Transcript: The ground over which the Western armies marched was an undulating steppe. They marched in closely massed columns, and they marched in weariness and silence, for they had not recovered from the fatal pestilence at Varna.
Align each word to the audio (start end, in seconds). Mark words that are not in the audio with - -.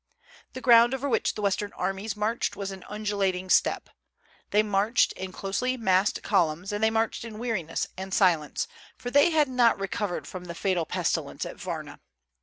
The 0.53 0.61
ground 0.61 0.95
over 0.95 1.07
which 1.07 1.35
the 1.35 1.43
Western 1.43 1.73
armies 1.73 2.17
marched 2.17 2.55
was 2.55 2.71
an 2.71 2.83
undulating 2.89 3.51
steppe. 3.51 3.87
They 4.49 4.63
marched 4.63 5.11
in 5.13 5.31
closely 5.31 5.77
massed 5.77 6.23
columns, 6.23 6.71
and 6.71 6.83
they 6.83 6.89
marched 6.89 7.23
in 7.23 7.37
weariness 7.37 7.85
and 7.97 8.11
silence, 8.11 8.67
for 8.97 9.11
they 9.11 9.29
had 9.29 9.47
not 9.47 9.77
recovered 9.79 10.25
from 10.25 10.45
the 10.45 10.55
fatal 10.55 10.87
pestilence 10.87 11.45
at 11.45 11.57
Varna. 11.57 11.99